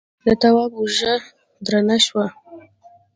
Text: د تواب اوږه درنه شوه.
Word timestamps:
د 0.25 0.27
تواب 0.41 0.71
اوږه 0.79 1.13
درنه 1.65 1.97
شوه. 2.05 2.25